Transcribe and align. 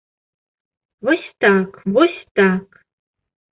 Вось 1.05 1.29
так, 1.45 1.79
вось 1.93 2.25
так! 2.37 2.67